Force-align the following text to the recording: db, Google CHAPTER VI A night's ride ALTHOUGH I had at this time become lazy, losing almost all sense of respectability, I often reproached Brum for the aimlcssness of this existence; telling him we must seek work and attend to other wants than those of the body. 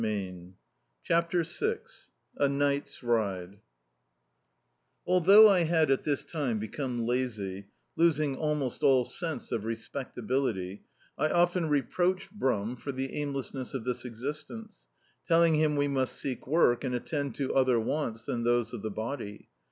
db, 0.01 0.31
Google 0.33 0.53
CHAPTER 1.03 1.43
VI 1.43 1.77
A 2.37 2.49
night's 2.49 3.03
ride 3.03 3.59
ALTHOUGH 5.05 5.45
I 5.47 5.59
had 5.65 5.91
at 5.91 6.05
this 6.05 6.23
time 6.23 6.57
become 6.57 7.05
lazy, 7.05 7.67
losing 7.95 8.35
almost 8.35 8.81
all 8.81 9.05
sense 9.05 9.51
of 9.51 9.63
respectability, 9.65 10.81
I 11.19 11.29
often 11.29 11.69
reproached 11.69 12.31
Brum 12.31 12.77
for 12.77 12.91
the 12.91 13.09
aimlcssness 13.09 13.75
of 13.75 13.83
this 13.83 14.03
existence; 14.03 14.87
telling 15.27 15.53
him 15.53 15.75
we 15.75 15.87
must 15.87 16.15
seek 16.17 16.47
work 16.47 16.83
and 16.83 16.95
attend 16.95 17.35
to 17.35 17.53
other 17.53 17.79
wants 17.79 18.23
than 18.23 18.43
those 18.43 18.73
of 18.73 18.81
the 18.81 18.89
body. 18.89 19.49